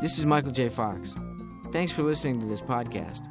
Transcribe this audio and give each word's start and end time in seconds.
This 0.00 0.18
is 0.18 0.24
Michael 0.24 0.50
J. 0.50 0.70
Fox. 0.70 1.14
Thanks 1.72 1.92
for 1.92 2.02
listening 2.02 2.40
to 2.40 2.46
this 2.46 2.62
podcast. 2.62 3.28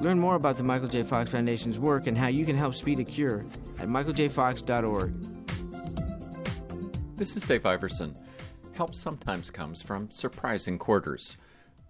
Learn 0.00 0.18
more 0.18 0.34
about 0.34 0.56
the 0.56 0.64
Michael 0.64 0.88
J. 0.88 1.04
Fox 1.04 1.30
Foundation's 1.30 1.78
work 1.78 2.08
and 2.08 2.18
how 2.18 2.26
you 2.26 2.44
can 2.44 2.56
help 2.56 2.74
speed 2.74 2.98
a 2.98 3.04
cure 3.04 3.44
at 3.78 3.86
michaeljfox.org. 3.86 5.14
This 7.16 7.36
is 7.36 7.44
Dave 7.44 7.64
Iverson. 7.64 8.18
Help 8.72 8.96
sometimes 8.96 9.52
comes 9.52 9.82
from 9.82 10.10
surprising 10.10 10.78
quarters. 10.78 11.36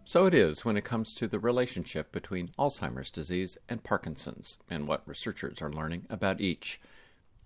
So 0.05 0.27
it 0.27 0.35
is 0.35 0.67
when 0.67 0.77
it 0.77 0.85
comes 0.85 1.15
to 1.15 1.27
the 1.27 1.39
relationship 1.39 2.13
between 2.13 2.53
Alzheimer's 2.59 3.11
disease 3.11 3.57
and 3.71 3.83
Parkinson's 3.83 4.59
and 4.69 4.87
what 4.87 5.09
researchers 5.09 5.63
are 5.63 5.73
learning 5.73 6.05
about 6.11 6.43
each. 6.43 6.79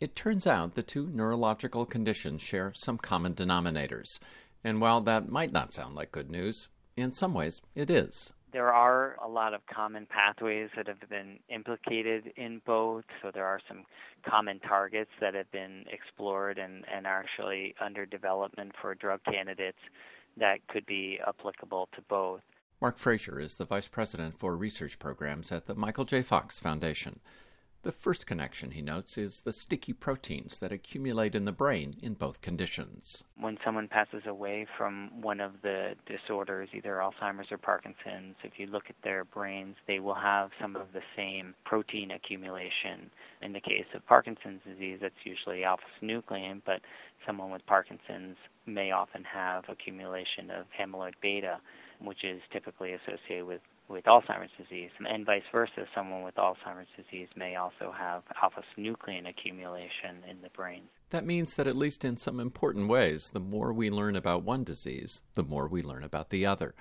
It 0.00 0.16
turns 0.16 0.44
out 0.44 0.74
the 0.74 0.82
two 0.82 1.06
neurological 1.12 1.86
conditions 1.86 2.42
share 2.42 2.72
some 2.74 2.98
common 2.98 3.34
denominators. 3.34 4.18
And 4.64 4.80
while 4.80 5.02
that 5.02 5.28
might 5.28 5.52
not 5.52 5.74
sound 5.74 5.94
like 5.94 6.10
good 6.10 6.30
news, 6.30 6.68
in 6.96 7.12
some 7.12 7.34
ways 7.34 7.60
it 7.74 7.90
is. 7.90 8.32
There 8.52 8.72
are 8.72 9.16
a 9.24 9.28
lot 9.28 9.52
of 9.52 9.62
common 9.66 10.06
pathways 10.06 10.70
that 10.76 10.86
have 10.86 11.00
been 11.08 11.40
implicated 11.48 12.32
in 12.36 12.62
both. 12.64 13.04
So 13.20 13.32
there 13.34 13.46
are 13.46 13.60
some 13.66 13.84
common 14.24 14.60
targets 14.60 15.10
that 15.20 15.34
have 15.34 15.50
been 15.50 15.84
explored 15.90 16.58
and, 16.58 16.84
and 16.92 17.04
are 17.04 17.18
actually 17.18 17.74
under 17.84 18.06
development 18.06 18.72
for 18.80 18.94
drug 18.94 19.20
candidates 19.24 19.78
that 20.36 20.66
could 20.68 20.86
be 20.86 21.18
applicable 21.26 21.88
to 21.96 22.02
both. 22.02 22.42
Mark 22.80 22.98
Frasier 22.98 23.40
is 23.40 23.56
the 23.56 23.64
Vice 23.64 23.88
President 23.88 24.38
for 24.38 24.56
Research 24.56 24.98
Programs 24.98 25.50
at 25.50 25.66
the 25.66 25.74
Michael 25.74 26.04
J. 26.04 26.22
Fox 26.22 26.60
Foundation. 26.60 27.20
The 27.84 27.92
first 27.92 28.26
connection, 28.26 28.70
he 28.70 28.80
notes, 28.80 29.18
is 29.18 29.42
the 29.42 29.52
sticky 29.52 29.92
proteins 29.92 30.58
that 30.60 30.72
accumulate 30.72 31.34
in 31.34 31.44
the 31.44 31.52
brain 31.52 31.96
in 32.02 32.14
both 32.14 32.40
conditions. 32.40 33.24
When 33.36 33.58
someone 33.62 33.88
passes 33.88 34.22
away 34.24 34.66
from 34.78 35.20
one 35.20 35.38
of 35.38 35.60
the 35.60 35.94
disorders, 36.06 36.70
either 36.72 36.94
Alzheimer's 36.94 37.52
or 37.52 37.58
Parkinson's, 37.58 38.36
if 38.42 38.52
you 38.56 38.68
look 38.68 38.84
at 38.88 38.96
their 39.04 39.26
brains, 39.26 39.76
they 39.86 40.00
will 40.00 40.14
have 40.14 40.48
some 40.58 40.76
of 40.76 40.94
the 40.94 41.02
same 41.14 41.54
protein 41.66 42.10
accumulation. 42.10 43.10
In 43.42 43.52
the 43.52 43.60
case 43.60 43.84
of 43.94 44.06
Parkinson's 44.06 44.62
disease, 44.66 45.00
that's 45.02 45.14
usually 45.24 45.62
alpha 45.62 45.84
synuclein, 46.00 46.62
but 46.64 46.80
someone 47.26 47.50
with 47.50 47.66
Parkinson's 47.66 48.38
may 48.64 48.92
often 48.92 49.24
have 49.24 49.64
accumulation 49.68 50.50
of 50.50 50.64
amyloid 50.80 51.12
beta, 51.20 51.60
which 52.02 52.24
is 52.24 52.40
typically 52.52 52.92
associated 52.92 53.46
with 53.46 53.60
with 53.88 54.04
Alzheimer's 54.04 54.50
disease, 54.56 54.90
and 55.08 55.26
vice 55.26 55.42
versa. 55.52 55.86
Someone 55.94 56.22
with 56.22 56.36
Alzheimer's 56.36 56.88
disease 56.96 57.28
may 57.36 57.56
also 57.56 57.92
have 57.96 58.22
alpha 58.42 58.62
synuclein 58.76 59.28
accumulation 59.28 60.24
in 60.28 60.40
the 60.42 60.48
brain. 60.50 60.84
That 61.10 61.26
means 61.26 61.54
that, 61.54 61.66
at 61.66 61.76
least 61.76 62.04
in 62.04 62.16
some 62.16 62.40
important 62.40 62.88
ways, 62.88 63.30
the 63.30 63.40
more 63.40 63.72
we 63.72 63.90
learn 63.90 64.16
about 64.16 64.42
one 64.42 64.64
disease, 64.64 65.22
the 65.34 65.42
more 65.42 65.68
we 65.68 65.82
learn 65.82 66.02
about 66.02 66.30
the 66.30 66.46
other. 66.46 66.74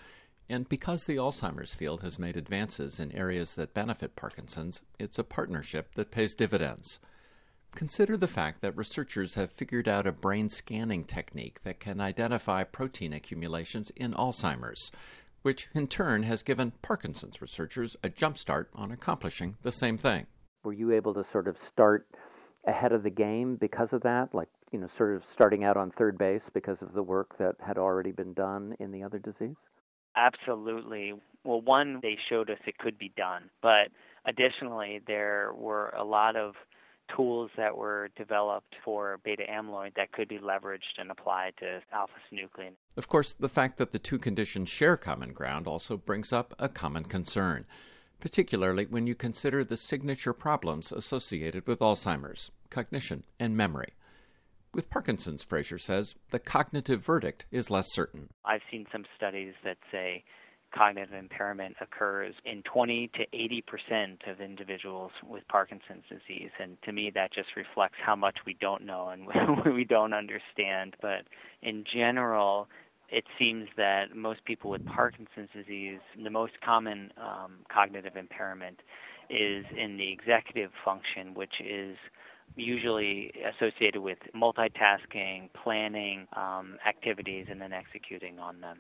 And 0.50 0.68
because 0.68 1.06
the 1.06 1.18
Alzheimer's 1.18 1.76
field 1.76 2.02
has 2.02 2.20
made 2.20 2.38
advances 2.38 3.00
in 3.00 3.12
areas 3.12 3.56
that 3.56 3.74
benefit 3.74 4.16
Parkinson's, 4.16 4.82
it's 5.00 5.20
a 5.20 5.24
partnership 5.24 5.96
that 5.96 6.12
pays 6.12 6.34
dividends. 6.34 7.00
Consider 7.76 8.18
the 8.18 8.28
fact 8.28 8.62
that 8.62 8.78
researchers 8.78 9.36
have 9.36 9.52
figured 9.52 9.88
out 9.88 10.08
a 10.08 10.12
brain 10.12 10.50
scanning 10.50 11.04
technique 11.04 11.64
that 11.64 11.80
can 11.80 12.00
identify 12.00 12.64
protein 12.64 13.14
accumulations 13.14 13.90
in 13.96 14.14
Alzheimer's 14.14 14.92
which 15.44 15.68
in 15.76 15.88
turn 15.88 16.24
has 16.24 16.42
given 16.42 16.72
Parkinson's 16.82 17.42
researchers 17.42 17.96
a 18.04 18.10
jumpstart 18.10 18.66
on 18.74 18.92
accomplishing 18.92 19.56
the 19.62 19.72
same 19.72 19.98
thing. 19.98 20.26
Were 20.64 20.74
you 20.74 20.94
able 20.94 21.14
to 21.14 21.26
sort 21.32 21.48
of 21.48 21.56
start 21.72 22.08
ahead 22.66 22.94
of 22.94 23.04
the 23.04 23.10
game 23.10 23.58
because 23.58 23.90
of 23.92 24.02
that? 24.04 24.30
Like, 24.34 24.48
you 24.72 24.80
know, 24.80 24.88
sort 24.98 25.16
of 25.16 25.22
starting 25.34 25.64
out 25.64 25.78
on 25.78 25.92
third 25.92 26.18
base 26.18 26.42
because 26.54 26.78
of 26.82 26.94
the 26.94 27.04
work 27.04 27.38
that 27.38 27.56
had 27.66 27.78
already 27.78 28.12
been 28.12 28.34
done 28.34 28.76
in 28.80 28.92
the 28.92 29.04
other 29.04 29.20
disease? 29.20 29.58
Absolutely. 30.16 31.14
Well, 31.44 31.62
one, 31.62 32.00
they 32.02 32.18
showed 32.30 32.50
us 32.50 32.58
it 32.66 32.78
could 32.78 32.98
be 32.98 33.12
done, 33.18 33.50
but 33.62 33.90
additionally, 34.26 35.02
there 35.06 35.52
were 35.54 35.90
a 35.90 36.06
lot 36.06 36.38
of 36.38 36.54
tools 37.16 37.52
that 37.58 37.78
were 37.78 38.10
developed 38.16 38.76
for 38.84 39.20
beta 39.24 39.44
amyloid 39.50 39.96
that 39.96 40.12
could 40.12 40.28
be 40.28 40.40
leveraged 40.40 40.98
and 40.98 41.12
applied 41.12 41.54
to 41.60 41.82
alpha 41.92 42.14
synuclein. 42.32 42.72
Of 42.98 43.08
course, 43.08 43.34
the 43.34 43.50
fact 43.50 43.78
that 43.78 43.92
the 43.92 44.00
two 44.00 44.18
conditions 44.18 44.70
share 44.70 44.98
common 44.98 45.34
ground 45.34 45.68
also 45.68 45.98
brings 45.98 46.34
up 46.34 46.54
a 46.60 46.70
common 46.70 47.04
concern, 47.04 47.66
particularly 48.20 48.86
when 48.86 49.08
you 49.08 49.16
consider 49.16 49.64
the 49.64 49.78
signature 49.78 50.34
problems 50.34 50.92
associated 50.92 51.68
with 51.68 51.80
Alzheimer's, 51.80 52.52
cognition, 52.70 53.24
and 53.40 53.56
memory. 53.58 53.94
With 54.74 54.90
Parkinson's, 54.90 55.46
Frasier 55.46 55.80
says, 55.80 56.16
the 56.32 56.40
cognitive 56.40 57.06
verdict 57.06 57.46
is 57.52 57.70
less 57.70 57.94
certain. 57.94 58.30
I've 58.44 58.62
seen 58.72 58.88
some 58.92 59.06
studies 59.16 59.54
that 59.64 59.78
say 59.92 60.24
cognitive 60.76 61.14
impairment 61.14 61.76
occurs 61.82 62.34
in 62.46 62.64
20 62.64 63.10
to 63.16 63.24
80 63.34 63.64
percent 63.68 64.22
of 64.28 64.42
individuals 64.42 65.12
with 65.28 65.48
Parkinson's 65.48 66.04
disease, 66.10 66.52
and 66.60 66.78
to 66.84 66.92
me 66.92 67.12
that 67.14 67.34
just 67.34 67.50
reflects 67.56 67.98
how 68.04 68.16
much 68.16 68.38
we 68.46 68.56
don't 68.60 68.86
know 68.86 69.10
and 69.10 69.28
we 69.76 69.84
don't 69.84 70.14
understand. 70.14 70.96
But 71.02 71.24
in 71.62 71.84
general, 71.92 72.68
it 73.10 73.26
seems 73.38 73.68
that 73.78 74.16
most 74.16 74.44
people 74.46 74.72
with 74.72 74.84
Parkinson's 74.86 75.50
disease, 75.56 76.00
the 76.22 76.30
most 76.30 76.54
common 76.66 77.12
um, 77.18 77.60
cognitive 77.72 78.16
impairment 78.16 78.80
is 79.30 79.66
in 79.78 79.98
the 79.98 80.12
executive 80.12 80.72
function, 80.84 81.34
which 81.34 81.54
is 81.64 81.96
usually 82.56 83.32
associated 83.56 84.02
with 84.02 84.18
multitasking, 84.36 85.50
planning 85.64 86.28
um, 86.36 86.78
activities, 86.88 87.48
and 87.50 87.62
then 87.62 87.74
executing 87.74 88.40
on 88.40 88.62
them. 88.62 88.80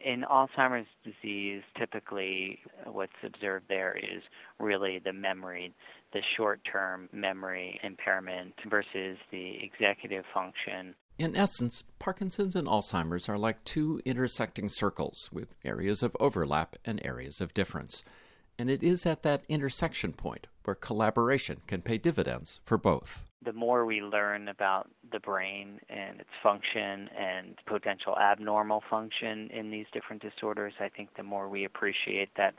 In 0.00 0.24
Alzheimer's 0.30 0.86
disease, 1.04 1.62
typically 1.76 2.60
what's 2.84 3.12
observed 3.24 3.66
there 3.68 3.96
is 3.96 4.22
really 4.60 5.00
the 5.04 5.12
memory, 5.12 5.74
the 6.12 6.22
short 6.36 6.60
term 6.70 7.08
memory 7.12 7.80
impairment 7.82 8.54
versus 8.68 9.18
the 9.30 9.58
executive 9.62 10.24
function. 10.32 10.94
In 11.18 11.34
essence, 11.34 11.82
Parkinson's 11.98 12.54
and 12.54 12.68
Alzheimer's 12.68 13.28
are 13.28 13.38
like 13.38 13.64
two 13.64 14.00
intersecting 14.04 14.68
circles 14.68 15.28
with 15.32 15.56
areas 15.64 16.02
of 16.04 16.16
overlap 16.20 16.76
and 16.84 17.04
areas 17.04 17.40
of 17.40 17.54
difference. 17.54 18.04
And 18.56 18.70
it 18.70 18.82
is 18.84 19.04
at 19.04 19.22
that 19.22 19.42
intersection 19.48 20.12
point 20.12 20.46
where 20.64 20.76
collaboration 20.76 21.58
can 21.66 21.82
pay 21.82 21.98
dividends 21.98 22.60
for 22.64 22.78
both 22.78 23.27
the 23.44 23.52
more 23.52 23.86
we 23.86 24.00
learn 24.00 24.48
about 24.48 24.88
the 25.12 25.20
brain 25.20 25.80
and 25.88 26.20
its 26.20 26.30
function 26.42 27.08
and 27.16 27.54
potential 27.66 28.16
abnormal 28.18 28.82
function 28.90 29.48
in 29.50 29.70
these 29.70 29.86
different 29.92 30.22
disorders, 30.22 30.72
I 30.80 30.88
think 30.88 31.10
the 31.16 31.22
more 31.22 31.48
we 31.48 31.64
appreciate 31.64 32.30
that 32.36 32.54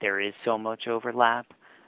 there 0.00 0.20
is 0.20 0.32
so 0.44 0.58
much 0.58 0.88
overlap. 0.88 1.46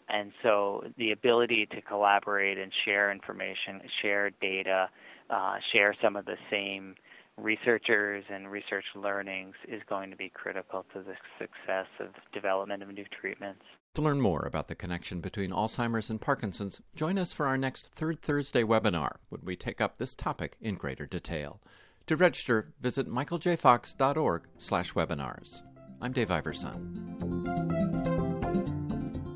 And 0.09 0.33
so 0.43 0.85
the 0.97 1.13
ability 1.13 1.67
to 1.73 1.81
collaborate 1.83 2.59
and 2.59 2.73
share 2.85 3.13
information, 3.13 3.81
share 4.03 4.31
data, 4.41 4.89
uh, 5.29 5.57
share 5.73 5.95
some 6.03 6.17
of 6.17 6.25
the 6.25 6.37
same 6.51 6.97
researchers 7.43 8.25
and 8.31 8.51
research 8.51 8.85
learnings 8.95 9.55
is 9.69 9.83
going 9.89 10.11
to 10.11 10.17
be 10.17 10.29
critical 10.29 10.85
to 10.93 11.03
the 11.03 11.15
success 11.39 11.87
of 11.99 12.09
development 12.33 12.83
of 12.83 12.93
new 12.93 13.07
treatments. 13.21 13.63
To 13.95 14.03
learn 14.03 14.21
more 14.21 14.45
about 14.47 14.69
the 14.69 14.75
connection 14.75 15.21
between 15.21 15.51
Alzheimer's 15.51 16.11
and 16.11 16.21
Parkinson's, 16.21 16.83
join 16.95 17.19
us 17.19 17.33
for 17.33 17.47
our 17.47 17.59
next 17.59 17.89
Third 17.95 18.21
Thursday 18.21 18.63
webinar 18.63 19.17
when 19.31 19.41
we 19.45 19.57
take 19.57 19.81
up 19.81 19.99
this 19.99 20.15
topic 20.15 20.57
in 20.61 20.77
greater 20.77 21.07
detail. 21.07 21.61
To 22.07 22.17
register, 22.17 22.73
visit 22.81 23.09
michaeljfox.org/webinars. 23.09 25.63
I'm 26.01 26.13
Dave 26.13 26.31
Iverson. 26.31 26.97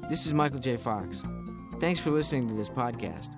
This 0.08 0.26
is 0.26 0.32
Michael 0.32 0.60
J. 0.60 0.76
Fox. 0.76 1.24
Thanks 1.80 2.00
for 2.00 2.10
listening 2.10 2.46
to 2.48 2.54
this 2.54 2.68
podcast. 2.68 3.36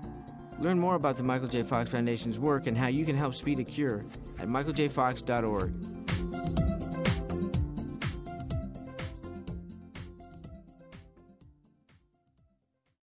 Learn 0.59 0.79
more 0.79 0.95
about 0.95 1.17
the 1.17 1.23
Michael 1.23 1.49
J. 1.49 1.63
Fox 1.63 1.91
Foundation's 1.91 2.39
work 2.39 2.67
and 2.67 2.77
how 2.77 2.89
you 2.89 3.05
can 3.05 3.17
help 3.17 3.35
speed 3.35 3.61
a 3.61 3.65
cure 3.65 4.05
at 4.39 4.49
michaeljfox.org. 4.49 6.66